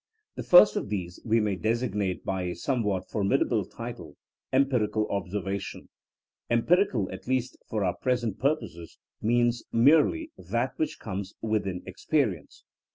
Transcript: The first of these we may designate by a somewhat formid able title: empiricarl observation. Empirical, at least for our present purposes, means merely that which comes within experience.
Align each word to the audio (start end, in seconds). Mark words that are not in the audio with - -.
The 0.33 0.41
first 0.41 0.75
of 0.75 0.89
these 0.89 1.19
we 1.23 1.39
may 1.39 1.55
designate 1.55 2.25
by 2.25 2.41
a 2.41 2.55
somewhat 2.55 3.03
formid 3.07 3.41
able 3.45 3.65
title: 3.65 4.17
empiricarl 4.51 5.07
observation. 5.11 5.89
Empirical, 6.49 7.07
at 7.11 7.27
least 7.27 7.55
for 7.69 7.83
our 7.83 7.95
present 7.97 8.39
purposes, 8.39 8.97
means 9.21 9.63
merely 9.71 10.31
that 10.39 10.71
which 10.79 10.97
comes 10.97 11.35
within 11.43 11.83
experience. 11.85 12.63